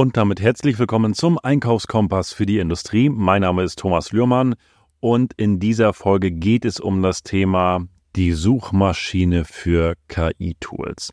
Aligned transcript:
Und 0.00 0.16
damit 0.16 0.40
herzlich 0.40 0.78
willkommen 0.78 1.12
zum 1.12 1.38
Einkaufskompass 1.38 2.32
für 2.32 2.46
die 2.46 2.58
Industrie. 2.58 3.10
Mein 3.10 3.42
Name 3.42 3.64
ist 3.64 3.78
Thomas 3.78 4.12
Lührmann 4.12 4.54
und 4.98 5.34
in 5.34 5.60
dieser 5.60 5.92
Folge 5.92 6.30
geht 6.30 6.64
es 6.64 6.80
um 6.80 7.02
das 7.02 7.22
Thema 7.22 7.80
die 8.16 8.32
Suchmaschine 8.32 9.44
für 9.44 9.96
KI-Tools. 10.08 11.12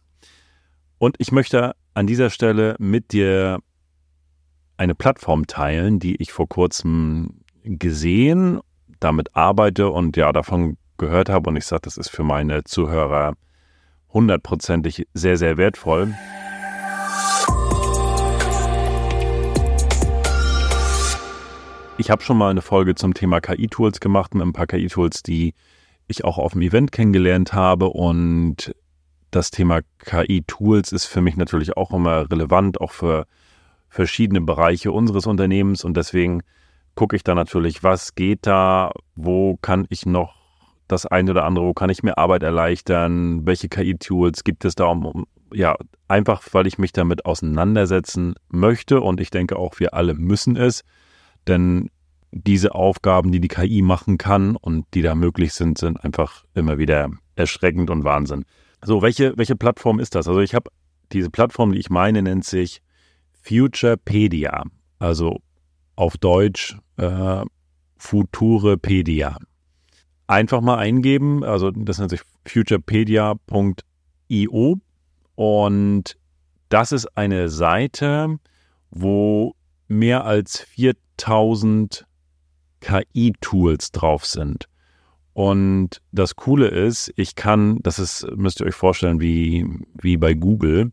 Und 0.99 1.17
ich 1.19 1.33
möchte 1.33 1.75
an 1.95 2.07
dieser 2.07 2.29
Stelle 2.29 2.77
mit 2.79 3.11
dir 3.11 3.59
eine 4.77 4.95
Plattform 4.95 5.47
teilen, 5.47 5.99
die 5.99 6.15
ich 6.21 6.31
vor 6.31 6.47
kurzem 6.47 7.41
gesehen, 7.63 8.61
damit 9.01 9.35
arbeite 9.35 9.89
und 9.89 10.15
ja 10.15 10.31
davon 10.31 10.77
gehört 10.97 11.27
habe. 11.27 11.49
Und 11.49 11.57
ich 11.57 11.65
sage, 11.65 11.81
das 11.81 11.97
ist 11.97 12.07
für 12.07 12.23
meine 12.23 12.63
Zuhörer 12.63 13.33
hundertprozentig 14.13 15.07
sehr, 15.13 15.35
sehr 15.35 15.57
wertvoll. 15.57 16.15
Ich 22.07 22.11
habe 22.11 22.23
schon 22.23 22.37
mal 22.37 22.49
eine 22.49 22.61
Folge 22.61 22.95
zum 22.95 23.13
Thema 23.13 23.41
KI-Tools 23.41 23.99
gemacht 23.99 24.33
mit 24.33 24.41
ein 24.41 24.53
paar 24.53 24.65
KI-Tools, 24.65 25.23
die 25.23 25.53
ich 26.07 26.23
auch 26.23 26.37
auf 26.37 26.53
dem 26.53 26.61
Event 26.61 26.93
kennengelernt 26.93 27.51
habe. 27.51 27.89
Und 27.89 28.73
das 29.29 29.51
Thema 29.51 29.81
KI-Tools 30.05 30.93
ist 30.93 31.03
für 31.03 31.19
mich 31.19 31.35
natürlich 31.35 31.75
auch 31.75 31.91
immer 31.91 32.31
relevant, 32.31 32.79
auch 32.79 32.93
für 32.93 33.25
verschiedene 33.89 34.39
Bereiche 34.39 34.93
unseres 34.93 35.27
Unternehmens. 35.27 35.83
Und 35.83 35.97
deswegen 35.97 36.43
gucke 36.95 37.17
ich 37.17 37.25
da 37.25 37.35
natürlich, 37.35 37.83
was 37.83 38.15
geht 38.15 38.47
da, 38.47 38.93
wo 39.17 39.57
kann 39.57 39.85
ich 39.89 40.05
noch 40.05 40.37
das 40.87 41.07
eine 41.07 41.31
oder 41.31 41.43
andere, 41.43 41.65
wo 41.65 41.73
kann 41.73 41.89
ich 41.89 42.03
mir 42.03 42.17
Arbeit 42.17 42.41
erleichtern, 42.41 43.45
welche 43.45 43.67
KI-Tools 43.67 44.45
gibt 44.45 44.63
es 44.63 44.75
da, 44.75 44.85
um, 44.85 45.25
ja, 45.51 45.75
einfach 46.07 46.41
weil 46.53 46.67
ich 46.67 46.77
mich 46.77 46.93
damit 46.93 47.25
auseinandersetzen 47.25 48.35
möchte 48.47 49.01
und 49.01 49.19
ich 49.19 49.29
denke 49.29 49.57
auch, 49.57 49.81
wir 49.81 49.93
alle 49.93 50.13
müssen 50.13 50.55
es. 50.55 50.85
Denn 51.47 51.89
diese 52.31 52.75
Aufgaben, 52.75 53.31
die 53.31 53.39
die 53.39 53.47
KI 53.47 53.81
machen 53.81 54.17
kann 54.17 54.55
und 54.55 54.85
die 54.93 55.01
da 55.01 55.15
möglich 55.15 55.53
sind, 55.53 55.77
sind 55.77 56.03
einfach 56.03 56.45
immer 56.53 56.77
wieder 56.77 57.09
erschreckend 57.35 57.89
und 57.89 58.03
Wahnsinn. 58.03 58.45
So, 58.83 59.01
welche, 59.01 59.37
welche 59.37 59.55
Plattform 59.55 59.99
ist 59.99 60.15
das? 60.15 60.27
Also 60.27 60.41
ich 60.41 60.53
habe 60.53 60.69
diese 61.11 61.29
Plattform, 61.29 61.71
die 61.71 61.79
ich 61.79 61.89
meine, 61.89 62.21
nennt 62.21 62.45
sich 62.45 62.81
Futurepedia. 63.41 64.63
Also 64.99 65.39
auf 65.95 66.17
Deutsch 66.17 66.77
äh, 66.97 67.43
Futurepedia. 67.97 69.37
Einfach 70.27 70.61
mal 70.61 70.77
eingeben, 70.77 71.43
also 71.43 71.71
das 71.71 71.99
nennt 71.99 72.11
sich 72.11 72.21
futurepedia.io 72.45 74.79
und 75.35 76.17
das 76.69 76.91
ist 76.91 77.17
eine 77.17 77.49
Seite, 77.49 78.37
wo 78.89 79.55
mehr 79.87 80.25
als 80.25 80.59
4000 80.59 82.06
KI-Tools 82.81 83.91
drauf 83.91 84.25
sind. 84.25 84.67
Und 85.33 86.01
das 86.11 86.35
Coole 86.35 86.67
ist, 86.67 87.13
ich 87.15 87.35
kann, 87.35 87.79
das 87.83 87.99
ist, 87.99 88.27
müsst 88.35 88.59
ihr 88.59 88.65
euch 88.65 88.75
vorstellen, 88.75 89.21
wie, 89.21 89.67
wie 89.93 90.17
bei 90.17 90.33
Google, 90.33 90.91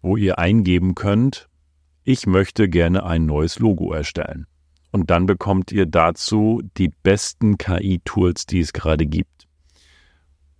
wo 0.00 0.16
ihr 0.16 0.38
eingeben 0.38 0.94
könnt, 0.94 1.48
ich 2.04 2.26
möchte 2.26 2.68
gerne 2.68 3.04
ein 3.04 3.26
neues 3.26 3.58
Logo 3.58 3.92
erstellen. 3.92 4.46
Und 4.92 5.10
dann 5.10 5.26
bekommt 5.26 5.72
ihr 5.72 5.86
dazu 5.86 6.62
die 6.76 6.92
besten 7.02 7.58
KI-Tools, 7.58 8.46
die 8.46 8.60
es 8.60 8.72
gerade 8.72 9.06
gibt. 9.06 9.48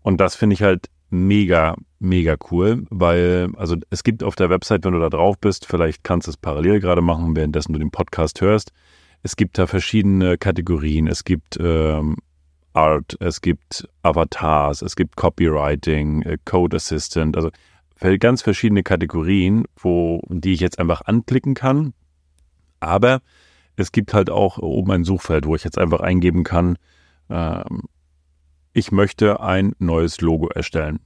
Und 0.03 0.21
das 0.21 0.35
finde 0.35 0.55
ich 0.55 0.63
halt 0.63 0.89
mega, 1.09 1.77
mega 2.01 2.37
cool, 2.51 2.85
weil, 2.91 3.51
also 3.57 3.77
es 3.91 4.03
gibt 4.03 4.25
auf 4.25 4.35
der 4.35 4.51
Website, 4.51 4.85
wenn 4.85 4.93
du 4.93 4.99
da 4.99 5.09
drauf 5.09 5.39
bist, 5.39 5.67
vielleicht 5.67 6.03
kannst 6.03 6.27
du 6.27 6.33
es 6.33 6.37
parallel 6.37 6.81
gerade 6.81 7.01
machen, 7.01 7.37
währenddessen 7.37 7.73
du 7.73 7.79
den 7.79 7.93
Podcast 7.93 8.41
hörst. 8.41 8.73
Es 9.25 9.37
gibt 9.37 9.57
da 9.57 9.67
verschiedene 9.67 10.37
Kategorien. 10.37 11.07
Es 11.07 11.25
gibt 11.25 11.57
ähm, 11.59 12.19
Art, 12.75 13.17
es 13.21 13.41
gibt 13.41 13.89
Avatars, 14.03 14.83
es 14.83 14.97
gibt 14.97 15.17
Copywriting, 15.17 16.23
äh, 16.23 16.39
Code 16.45 16.77
Assistant, 16.77 17.35
also 17.35 17.51
ganz 18.21 18.43
verschiedene 18.43 18.83
Kategorien, 18.83 19.65
wo, 19.77 20.21
die 20.29 20.53
ich 20.53 20.61
jetzt 20.61 20.79
einfach 20.79 21.01
anklicken 21.07 21.55
kann. 21.55 21.95
Aber 22.81 23.23
es 23.77 23.93
gibt 23.93 24.13
halt 24.13 24.29
auch 24.29 24.59
oben 24.59 24.93
ein 24.93 25.05
Suchfeld, 25.05 25.47
wo 25.47 25.57
ich 25.57 25.65
jetzt 25.65 25.79
einfach 25.79 26.01
eingeben 26.01 26.45
kann, 26.45 26.77
ähm, 27.31 27.85
ich 28.75 28.93
möchte 28.93 29.41
ein 29.41 29.73
neues 29.79 30.21
Logo 30.21 30.49
erstellen. 30.49 31.01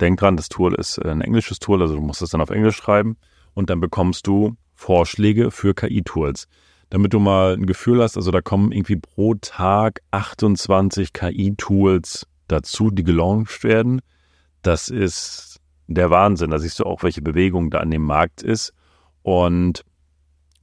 Denk 0.00 0.20
dran, 0.20 0.36
das 0.36 0.48
Tool 0.48 0.74
ist 0.74 1.04
ein 1.04 1.22
englisches 1.22 1.58
Tool, 1.58 1.82
also 1.82 1.96
du 1.96 2.02
musst 2.02 2.22
es 2.22 2.30
dann 2.30 2.40
auf 2.40 2.50
Englisch 2.50 2.76
schreiben 2.76 3.16
und 3.54 3.68
dann 3.68 3.80
bekommst 3.80 4.28
du 4.28 4.56
Vorschläge 4.74 5.50
für 5.50 5.74
KI-Tools. 5.74 6.46
Damit 6.90 7.12
du 7.12 7.18
mal 7.18 7.54
ein 7.54 7.66
Gefühl 7.66 8.02
hast, 8.02 8.16
also 8.16 8.30
da 8.30 8.40
kommen 8.40 8.72
irgendwie 8.72 8.96
pro 8.96 9.34
Tag 9.34 10.00
28 10.12 11.12
KI-Tools 11.12 12.26
dazu, 12.48 12.90
die 12.90 13.02
gelauncht 13.02 13.64
werden. 13.64 14.00
Das 14.62 14.88
ist 14.88 15.60
der 15.88 16.10
Wahnsinn. 16.10 16.50
Da 16.50 16.58
siehst 16.58 16.78
du 16.78 16.84
auch, 16.84 17.02
welche 17.02 17.22
Bewegung 17.22 17.70
da 17.70 17.78
an 17.78 17.90
dem 17.90 18.02
Markt 18.02 18.42
ist. 18.42 18.72
Und 19.22 19.84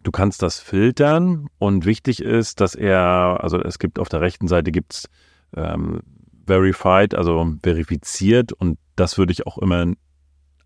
du 0.03 0.12
kannst 0.12 0.41
das 0.41 0.59
filtern. 0.59 1.47
Und 1.59 1.85
wichtig 1.85 2.22
ist, 2.22 2.62
dass 2.62 2.75
er, 2.75 3.39
also 3.41 3.62
es 3.62 3.79
gibt 3.79 4.00
auf 4.00 4.09
der 4.09 4.22
rechten 4.22 4.47
Seite 4.47 4.72
gibt's 4.72 5.09
ähm, 5.56 6.00
verified, 6.47 7.16
also 7.16 7.53
verifiziert. 7.63 8.53
Und 8.53 8.78
das 8.95 9.17
würde 9.17 9.33
ich 9.33 9.47
auch 9.47 9.57
immer 9.57 9.94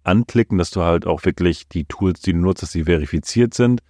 anklicken, 0.03 0.57
dass 0.57 0.72
du 0.72 0.81
halt 0.81 1.06
auch 1.06 1.25
wirklich 1.25 1.67
die 1.67 1.85
Tools, 1.85 2.22
die 2.22 2.34
du 2.34 2.40
nutzt, 2.40 2.63
dass 2.63 2.72
sie 2.72 2.85
verifiziert 2.85 3.53
sind, 3.53 3.81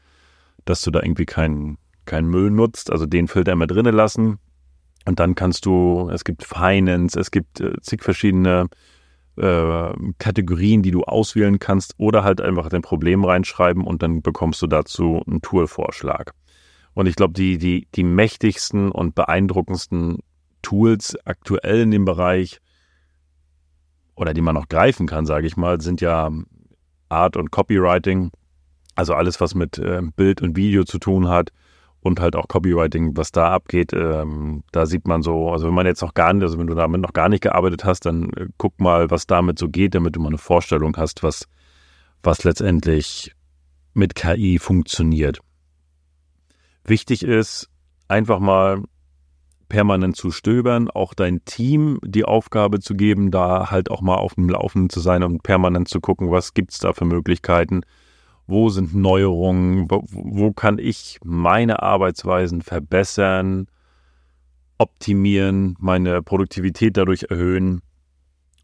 dass 0.69 0.81
du 0.81 0.91
da 0.91 1.01
irgendwie 1.01 1.25
keinen 1.25 1.77
kein 2.05 2.25
Müll 2.25 2.49
nutzt, 2.51 2.91
also 2.91 3.05
den 3.05 3.27
Filter 3.27 3.51
immer 3.51 3.67
drinnen 3.67 3.93
lassen. 3.93 4.39
Und 5.05 5.19
dann 5.19 5.35
kannst 5.35 5.65
du, 5.65 6.09
es 6.11 6.23
gibt 6.23 6.43
Finance, 6.43 7.19
es 7.19 7.31
gibt 7.31 7.59
äh, 7.61 7.79
zig 7.81 8.03
verschiedene 8.03 8.67
äh, 9.37 9.93
Kategorien, 10.17 10.81
die 10.81 10.91
du 10.91 11.03
auswählen 11.03 11.59
kannst 11.59 11.93
oder 11.97 12.23
halt 12.23 12.41
einfach 12.41 12.69
dein 12.69 12.81
Problem 12.81 13.23
reinschreiben 13.23 13.83
und 13.85 14.01
dann 14.03 14.21
bekommst 14.21 14.61
du 14.61 14.67
dazu 14.67 15.21
einen 15.27 15.41
Toolvorschlag. 15.41 16.33
Und 16.93 17.05
ich 17.05 17.15
glaube, 17.15 17.33
die, 17.33 17.57
die, 17.57 17.87
die 17.93 18.03
mächtigsten 18.03 18.91
und 18.91 19.15
beeindruckendsten 19.15 20.19
Tools 20.63 21.17
aktuell 21.25 21.81
in 21.81 21.91
dem 21.91 22.05
Bereich 22.05 22.59
oder 24.15 24.33
die 24.33 24.41
man 24.41 24.55
noch 24.55 24.67
greifen 24.67 25.05
kann, 25.05 25.25
sage 25.25 25.45
ich 25.45 25.55
mal, 25.55 25.79
sind 25.79 26.01
ja 26.01 26.31
Art 27.07 27.37
und 27.37 27.51
Copywriting. 27.51 28.31
Also 28.97 29.13
alles, 29.13 29.39
was 29.39 29.53
mit 29.53 29.77
äh, 29.77 30.01
Bild 30.15 30.41
und 30.41 30.57
Video 30.57 30.83
zu 30.83 30.97
tun 30.97 31.29
hat 31.29 31.51
und 32.01 32.19
halt 32.19 32.35
auch 32.35 32.47
Copywriting, 32.47 33.15
was 33.15 33.31
da 33.31 33.51
abgeht. 33.51 33.93
Ähm, 33.93 34.63
da 34.71 34.87
sieht 34.87 35.07
man 35.07 35.21
so, 35.21 35.51
also 35.51 35.67
wenn 35.67 35.75
man 35.75 35.85
jetzt 35.85 36.01
noch 36.01 36.15
gar 36.15 36.33
nicht, 36.33 36.41
also 36.41 36.57
wenn 36.57 36.65
du 36.65 36.73
damit 36.73 37.01
noch 37.01 37.13
gar 37.13 37.29
nicht 37.29 37.41
gearbeitet 37.43 37.85
hast, 37.85 38.07
dann 38.07 38.31
äh, 38.31 38.47
guck 38.57 38.79
mal, 38.81 39.11
was 39.11 39.27
damit 39.27 39.59
so 39.59 39.69
geht, 39.69 39.93
damit 39.93 40.15
du 40.15 40.19
mal 40.19 40.29
eine 40.29 40.39
Vorstellung 40.39 40.97
hast, 40.97 41.21
was, 41.21 41.47
was 42.23 42.43
letztendlich 42.43 43.35
mit 43.93 44.15
KI 44.15 44.57
funktioniert. 44.57 45.41
Wichtig 46.83 47.21
ist, 47.21 47.69
einfach 48.07 48.39
mal 48.39 48.81
permanent 49.69 50.15
zu 50.15 50.31
stöbern, 50.31 50.89
auch 50.89 51.13
dein 51.13 51.45
Team 51.45 51.99
die 52.03 52.25
Aufgabe 52.25 52.79
zu 52.79 52.95
geben, 52.95 53.29
da 53.29 53.69
halt 53.69 53.91
auch 53.91 54.01
mal 54.01 54.15
auf 54.15 54.33
dem 54.35 54.49
Laufenden 54.49 54.89
zu 54.89 55.01
sein 55.01 55.21
und 55.21 55.43
permanent 55.43 55.87
zu 55.87 55.99
gucken, 55.99 56.31
was 56.31 56.55
gibt 56.55 56.71
es 56.71 56.79
da 56.79 56.93
für 56.93 57.05
Möglichkeiten, 57.05 57.81
wo 58.47 58.69
sind 58.69 58.95
Neuerungen, 58.95 59.91
wo, 59.91 60.03
wo 60.09 60.51
kann 60.51 60.79
ich 60.79 61.19
meine 61.23 61.81
Arbeitsweisen 61.83 62.61
verbessern, 62.61 63.67
optimieren, 64.77 65.75
meine 65.79 66.21
Produktivität 66.21 66.97
dadurch 66.97 67.23
erhöhen. 67.29 67.81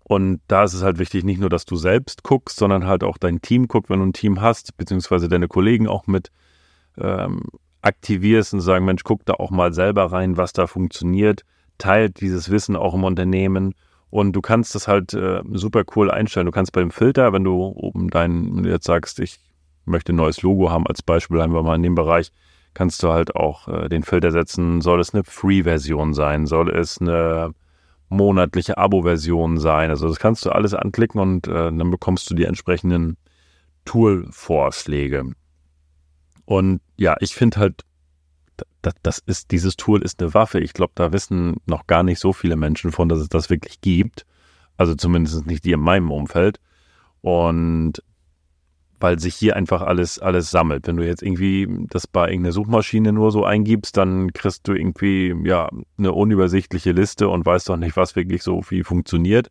Und 0.05 0.41
da 0.47 0.63
ist 0.63 0.73
es 0.73 0.83
halt 0.83 0.99
wichtig, 0.99 1.23
nicht 1.23 1.39
nur, 1.39 1.49
dass 1.49 1.65
du 1.65 1.75
selbst 1.75 2.23
guckst, 2.23 2.57
sondern 2.57 2.85
halt 2.85 3.03
auch 3.03 3.17
dein 3.17 3.41
Team 3.41 3.67
guckt, 3.67 3.89
wenn 3.89 3.99
du 3.99 4.05
ein 4.05 4.13
Team 4.13 4.41
hast, 4.41 4.77
beziehungsweise 4.77 5.27
deine 5.27 5.47
Kollegen 5.47 5.87
auch 5.87 6.07
mit 6.07 6.31
ähm, 6.97 7.43
aktivierst 7.81 8.53
und 8.53 8.61
sagen, 8.61 8.85
Mensch, 8.85 9.03
guck 9.03 9.25
da 9.25 9.33
auch 9.33 9.51
mal 9.51 9.73
selber 9.73 10.11
rein, 10.11 10.37
was 10.37 10.53
da 10.53 10.67
funktioniert, 10.67 11.43
teilt 11.77 12.21
dieses 12.21 12.49
Wissen 12.49 12.75
auch 12.75 12.93
im 12.93 13.03
Unternehmen 13.03 13.73
und 14.09 14.33
du 14.33 14.41
kannst 14.41 14.75
das 14.75 14.87
halt 14.87 15.13
äh, 15.15 15.41
super 15.53 15.83
cool 15.95 16.11
einstellen. 16.11 16.45
Du 16.45 16.51
kannst 16.51 16.71
beim 16.71 16.91
Filter, 16.91 17.33
wenn 17.33 17.43
du 17.43 17.55
oben 17.55 18.09
dein, 18.09 18.55
wenn 18.55 18.63
du 18.63 18.69
jetzt 18.69 18.85
sagst, 18.85 19.19
ich 19.19 19.39
möchte 19.85 20.13
ein 20.13 20.17
neues 20.17 20.41
Logo 20.41 20.69
haben, 20.69 20.87
als 20.87 21.01
Beispiel 21.01 21.37
bleiben 21.37 21.53
wir 21.53 21.63
mal 21.63 21.75
in 21.75 21.83
dem 21.83 21.95
Bereich, 21.95 22.31
kannst 22.73 23.03
du 23.03 23.11
halt 23.11 23.35
auch 23.35 23.67
äh, 23.67 23.89
den 23.89 24.03
Filter 24.03 24.31
setzen, 24.31 24.81
soll 24.81 24.99
es 24.99 25.13
eine 25.13 25.23
Free-Version 25.23 26.13
sein, 26.13 26.45
soll 26.45 26.69
es 26.69 26.99
eine 26.99 27.53
monatliche 28.09 28.77
Abo-Version 28.77 29.57
sein. 29.57 29.89
Also 29.89 30.07
das 30.07 30.19
kannst 30.19 30.45
du 30.45 30.51
alles 30.51 30.73
anklicken 30.73 31.19
und 31.19 31.47
äh, 31.47 31.71
dann 31.71 31.91
bekommst 31.91 32.29
du 32.29 32.35
die 32.35 32.45
entsprechenden 32.45 33.17
Tool-Vorschläge. 33.85 35.31
Und 36.45 36.81
ja, 36.97 37.15
ich 37.19 37.35
finde 37.35 37.59
halt, 37.59 37.83
das, 38.81 38.93
das 39.01 39.19
ist, 39.19 39.51
dieses 39.51 39.75
Tool 39.75 40.01
ist 40.01 40.21
eine 40.21 40.33
Waffe. 40.33 40.59
Ich 40.59 40.73
glaube, 40.73 40.93
da 40.95 41.11
wissen 41.11 41.55
noch 41.65 41.87
gar 41.87 42.03
nicht 42.03 42.19
so 42.19 42.33
viele 42.33 42.55
Menschen 42.55 42.91
von, 42.91 43.09
dass 43.09 43.19
es 43.19 43.29
das 43.29 43.49
wirklich 43.49 43.81
gibt. 43.81 44.25
Also 44.77 44.95
zumindest 44.95 45.45
nicht 45.45 45.65
die 45.65 45.71
in 45.71 45.79
meinem 45.79 46.11
Umfeld. 46.11 46.59
Und 47.21 48.03
weil 49.03 49.19
sich 49.19 49.35
hier 49.35 49.57
einfach 49.57 49.81
alles, 49.81 50.17
alles 50.17 50.49
sammelt. 50.49 50.87
Wenn 50.87 50.95
du 50.95 51.05
jetzt 51.05 51.21
irgendwie 51.21 51.67
das 51.89 52.07
bei 52.07 52.29
irgendeiner 52.29 52.53
Suchmaschine 52.53 53.11
nur 53.11 53.31
so 53.31 53.43
eingibst, 53.43 53.97
dann 53.97 54.31
kriegst 54.31 54.65
du 54.65 54.71
irgendwie, 54.71 55.35
ja, 55.43 55.69
eine 55.97 56.13
unübersichtliche 56.13 56.93
Liste 56.93 57.27
und 57.27 57.45
weißt 57.45 57.67
doch 57.67 57.75
nicht, 57.75 57.97
was 57.97 58.15
wirklich 58.15 58.43
so 58.43 58.61
viel 58.61 58.85
funktioniert. 58.85 59.49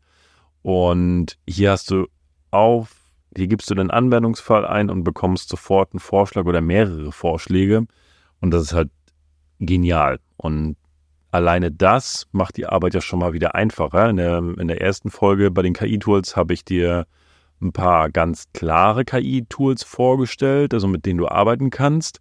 Und 0.62 1.36
hier 1.46 1.72
hast 1.72 1.90
du 1.90 2.06
auf, 2.50 2.94
hier 3.36 3.46
gibst 3.46 3.68
du 3.68 3.74
den 3.74 3.90
Anwendungsfall 3.90 4.64
ein 4.64 4.88
und 4.88 5.04
bekommst 5.04 5.50
sofort 5.50 5.92
einen 5.92 6.00
Vorschlag 6.00 6.46
oder 6.46 6.62
mehrere 6.62 7.12
Vorschläge. 7.12 7.86
Und 8.40 8.52
das 8.52 8.62
ist 8.62 8.72
halt 8.72 8.88
genial. 9.60 10.18
Und 10.38 10.76
alleine 11.30 11.70
das 11.70 12.26
macht 12.32 12.56
die 12.56 12.64
Arbeit 12.64 12.94
ja 12.94 13.02
schon 13.02 13.18
mal 13.18 13.34
wieder 13.34 13.54
einfacher. 13.54 14.08
In 14.08 14.16
der, 14.16 14.38
in 14.38 14.68
der 14.68 14.80
ersten 14.80 15.10
Folge 15.10 15.50
bei 15.50 15.60
den 15.60 15.74
KI-Tools 15.74 16.36
habe 16.36 16.54
ich 16.54 16.64
dir 16.64 17.06
ein 17.62 17.72
paar 17.72 18.10
ganz 18.10 18.44
klare 18.52 19.04
KI-Tools 19.04 19.84
vorgestellt, 19.84 20.74
also 20.74 20.88
mit 20.88 21.06
denen 21.06 21.18
du 21.18 21.28
arbeiten 21.28 21.70
kannst. 21.70 22.20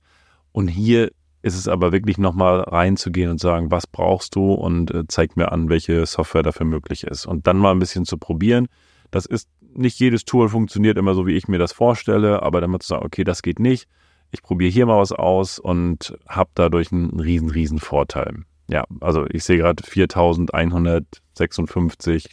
Und 0.51 0.67
hier 0.67 1.11
ist 1.41 1.55
es 1.55 1.67
aber 1.67 1.91
wirklich 1.91 2.17
nochmal 2.17 2.61
reinzugehen 2.61 3.31
und 3.31 3.39
sagen, 3.39 3.71
was 3.71 3.87
brauchst 3.87 4.35
du 4.35 4.53
und 4.53 4.91
äh, 4.91 5.03
zeig 5.07 5.37
mir 5.37 5.51
an, 5.51 5.69
welche 5.69 6.05
Software 6.05 6.43
dafür 6.43 6.67
möglich 6.67 7.03
ist. 7.03 7.25
Und 7.25 7.47
dann 7.47 7.57
mal 7.57 7.71
ein 7.71 7.79
bisschen 7.79 8.05
zu 8.05 8.17
probieren. 8.17 8.67
Das 9.09 9.25
ist 9.25 9.49
nicht 9.73 9.99
jedes 9.99 10.25
Tool 10.25 10.49
funktioniert 10.49 10.97
immer 10.97 11.15
so, 11.15 11.25
wie 11.25 11.35
ich 11.35 11.47
mir 11.47 11.57
das 11.57 11.71
vorstelle, 11.71 12.43
aber 12.43 12.59
dann 12.61 12.69
mal 12.71 12.79
zu 12.79 12.89
sagen, 12.89 13.05
okay, 13.05 13.23
das 13.23 13.41
geht 13.41 13.59
nicht. 13.59 13.87
Ich 14.31 14.43
probiere 14.43 14.71
hier 14.71 14.85
mal 14.85 14.99
was 14.99 15.11
aus 15.11 15.57
und 15.59 16.17
habe 16.27 16.51
dadurch 16.55 16.91
einen 16.91 17.19
riesen, 17.19 17.49
riesen 17.49 17.79
Vorteil. 17.79 18.43
Ja, 18.69 18.85
also 19.01 19.25
ich 19.29 19.43
sehe 19.43 19.57
gerade 19.57 19.83
4156 19.83 22.25
äh, 22.25 22.29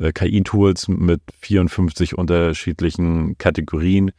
KI-Tools 0.00 0.88
mit 0.88 1.20
54 1.40 2.16
unterschiedlichen 2.16 3.36
Kategorien. 3.38 4.12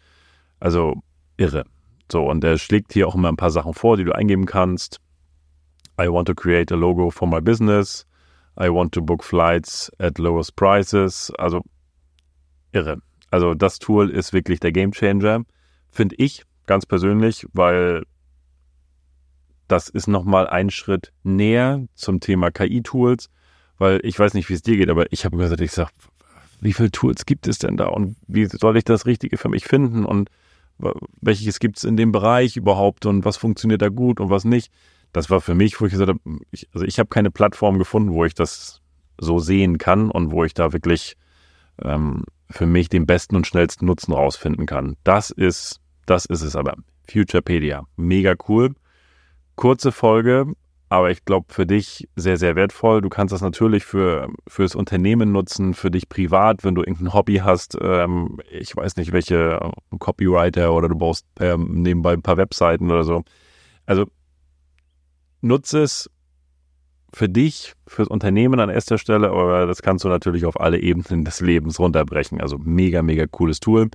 Also 0.59 1.01
irre. 1.37 1.65
So, 2.11 2.29
und 2.29 2.43
er 2.43 2.57
schlägt 2.57 2.93
hier 2.93 3.07
auch 3.07 3.15
immer 3.15 3.29
ein 3.29 3.37
paar 3.37 3.51
Sachen 3.51 3.73
vor, 3.73 3.97
die 3.97 4.03
du 4.03 4.13
eingeben 4.13 4.45
kannst. 4.45 4.99
I 5.99 6.07
want 6.07 6.27
to 6.27 6.35
create 6.35 6.71
a 6.71 6.75
logo 6.75 7.09
for 7.09 7.27
my 7.27 7.41
business. 7.41 8.05
I 8.59 8.67
want 8.69 8.93
to 8.93 9.01
book 9.01 9.23
flights 9.23 9.91
at 9.97 10.19
lowest 10.19 10.55
prices. 10.55 11.31
Also 11.37 11.61
irre. 12.71 12.97
Also 13.31 13.53
das 13.53 13.79
Tool 13.79 14.09
ist 14.09 14.33
wirklich 14.33 14.59
der 14.59 14.73
Game 14.73 14.91
Changer, 14.91 15.43
finde 15.89 16.15
ich 16.17 16.43
ganz 16.65 16.85
persönlich, 16.85 17.47
weil 17.53 18.03
das 19.67 19.87
ist 19.87 20.07
nochmal 20.07 20.47
ein 20.47 20.69
Schritt 20.69 21.13
näher 21.23 21.85
zum 21.95 22.19
Thema 22.19 22.51
KI-Tools 22.51 23.29
weil 23.81 23.99
ich 24.03 24.19
weiß 24.19 24.35
nicht, 24.35 24.47
wie 24.47 24.53
es 24.53 24.61
dir 24.61 24.77
geht, 24.77 24.89
aber 24.89 25.11
ich 25.11 25.25
habe 25.25 25.37
gesagt, 25.37 25.59
ich 25.59 25.71
sage, 25.71 25.89
wie 26.59 26.71
viele 26.71 26.91
Tools 26.91 27.25
gibt 27.25 27.47
es 27.47 27.57
denn 27.57 27.77
da 27.77 27.87
und 27.87 28.15
wie 28.27 28.45
soll 28.45 28.77
ich 28.77 28.83
das 28.83 29.07
Richtige 29.07 29.37
für 29.37 29.49
mich 29.49 29.65
finden 29.65 30.05
und 30.05 30.29
welches 31.19 31.59
gibt 31.59 31.77
es 31.77 31.83
in 31.83 31.97
dem 31.97 32.11
Bereich 32.11 32.57
überhaupt 32.57 33.07
und 33.07 33.25
was 33.25 33.37
funktioniert 33.37 33.81
da 33.81 33.89
gut 33.89 34.19
und 34.19 34.29
was 34.29 34.45
nicht. 34.45 34.71
Das 35.13 35.31
war 35.31 35.41
für 35.41 35.55
mich, 35.55 35.81
wo 35.81 35.85
ich 35.87 35.93
gesagt 35.93 36.09
habe, 36.09 36.19
ich, 36.51 36.69
also 36.75 36.85
ich 36.85 36.99
habe 36.99 37.09
keine 37.09 37.31
Plattform 37.31 37.79
gefunden, 37.79 38.11
wo 38.11 38.23
ich 38.23 38.35
das 38.35 38.81
so 39.19 39.39
sehen 39.39 39.79
kann 39.79 40.11
und 40.11 40.31
wo 40.31 40.43
ich 40.43 40.53
da 40.53 40.73
wirklich 40.73 41.17
ähm, 41.83 42.25
für 42.51 42.67
mich 42.67 42.87
den 42.87 43.07
besten 43.07 43.35
und 43.35 43.47
schnellsten 43.47 43.87
Nutzen 43.87 44.13
rausfinden 44.13 44.67
kann. 44.67 44.95
Das 45.03 45.31
ist, 45.31 45.81
das 46.05 46.25
ist 46.25 46.43
es 46.43 46.55
aber. 46.55 46.75
Futurepedia. 47.09 47.87
Mega 47.95 48.35
cool. 48.47 48.75
Kurze 49.55 49.91
Folge, 49.91 50.53
aber 50.91 51.09
ich 51.09 51.23
glaube 51.23 51.45
für 51.53 51.65
dich 51.65 52.09
sehr, 52.17 52.35
sehr 52.35 52.57
wertvoll. 52.57 52.99
Du 52.99 53.07
kannst 53.07 53.31
das 53.31 53.39
natürlich 53.39 53.85
für 53.85 54.27
fürs 54.45 54.75
Unternehmen 54.75 55.31
nutzen, 55.31 55.73
für 55.73 55.89
dich 55.89 56.09
privat, 56.09 56.65
wenn 56.65 56.75
du 56.75 56.81
irgendein 56.81 57.13
Hobby 57.13 57.37
hast. 57.37 57.77
Ähm, 57.81 58.39
ich 58.51 58.75
weiß 58.75 58.97
nicht, 58.97 59.13
welche 59.13 59.71
Copywriter 59.99 60.73
oder 60.73 60.89
du 60.89 60.97
baust 60.97 61.25
ähm, 61.39 61.81
nebenbei 61.81 62.11
ein 62.11 62.21
paar 62.21 62.35
Webseiten 62.35 62.91
oder 62.91 63.05
so. 63.05 63.23
Also 63.85 64.05
nutze 65.39 65.81
es 65.83 66.11
für 67.13 67.29
dich, 67.29 67.71
fürs 67.87 68.09
Unternehmen 68.09 68.59
an 68.59 68.69
erster 68.69 68.97
Stelle, 68.97 69.29
aber 69.29 69.67
das 69.67 69.81
kannst 69.81 70.03
du 70.03 70.09
natürlich 70.09 70.45
auf 70.45 70.59
alle 70.59 70.81
Ebenen 70.81 71.23
des 71.23 71.39
Lebens 71.39 71.79
runterbrechen. 71.79 72.41
Also 72.41 72.57
mega, 72.57 73.01
mega 73.01 73.27
cooles 73.27 73.61
Tool, 73.61 73.89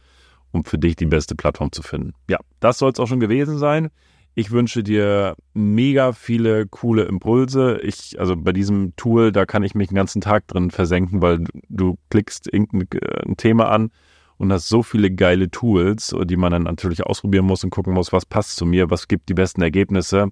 um 0.51 0.65
für 0.65 0.79
dich 0.79 0.97
die 0.97 1.05
beste 1.05 1.35
Plattform 1.35 1.73
zu 1.73 1.83
finden. 1.83 2.15
Ja, 2.31 2.39
das 2.61 2.79
soll 2.79 2.91
es 2.91 2.99
auch 2.99 3.07
schon 3.07 3.21
gewesen 3.21 3.59
sein. 3.59 3.91
Ich 4.39 4.51
wünsche 4.51 4.83
dir 4.83 5.35
mega 5.55 6.13
viele 6.13 6.67
coole 6.67 7.05
Impulse. 7.05 7.81
Ich, 7.83 8.21
also 8.21 8.37
bei 8.37 8.53
diesem 8.53 8.95
Tool, 8.95 9.33
da 9.33 9.47
kann 9.47 9.63
ich 9.63 9.75
mich 9.75 9.89
den 9.89 9.95
ganzen 9.95 10.21
Tag 10.21 10.47
drin 10.47 10.71
versenken, 10.71 11.23
weil 11.23 11.43
du 11.71 11.97
klickst 12.11 12.53
irgendein 12.53 13.01
äh, 13.01 13.35
Thema 13.37 13.71
an 13.71 13.91
und 14.37 14.53
hast 14.53 14.69
so 14.69 14.83
viele 14.83 15.11
geile 15.11 15.51
Tools, 15.51 16.15
die 16.25 16.37
man 16.37 16.53
dann 16.53 16.65
natürlich 16.65 17.03
ausprobieren 17.03 17.47
muss 17.47 17.65
und 17.65 17.71
gucken 17.71 17.95
muss, 17.95 18.13
was 18.13 18.27
passt 18.27 18.57
zu 18.57 18.67
mir, 18.67 18.91
was 18.91 19.09
gibt 19.09 19.31
die 19.31 19.35
besten 19.35 19.63
Ergebnisse. 19.63 20.29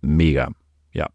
Mega. 0.00 0.48
Ja. 0.94 1.10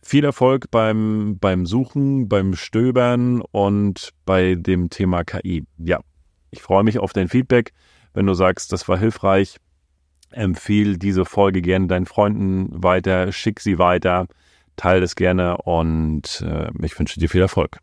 Viel 0.00 0.24
Erfolg 0.24 0.70
beim, 0.70 1.36
beim 1.38 1.66
Suchen, 1.66 2.26
beim 2.26 2.54
Stöbern 2.54 3.42
und 3.42 4.14
bei 4.24 4.54
dem 4.54 4.88
Thema 4.88 5.24
KI. 5.24 5.64
Ja. 5.76 6.00
Ich 6.50 6.62
freue 6.62 6.84
mich 6.84 6.98
auf 6.98 7.12
dein 7.12 7.28
Feedback. 7.28 7.74
Wenn 8.14 8.24
du 8.24 8.32
sagst, 8.32 8.72
das 8.72 8.88
war 8.88 8.96
hilfreich, 8.96 9.58
Empfehle 10.34 10.98
diese 10.98 11.24
Folge 11.24 11.62
gerne 11.62 11.86
deinen 11.86 12.06
Freunden 12.06 12.82
weiter, 12.82 13.32
schick 13.32 13.60
sie 13.60 13.78
weiter, 13.78 14.26
teile 14.76 15.04
es 15.04 15.16
gerne 15.16 15.58
und 15.58 16.44
äh, 16.46 16.70
ich 16.82 16.98
wünsche 16.98 17.20
dir 17.20 17.28
viel 17.28 17.42
Erfolg. 17.42 17.78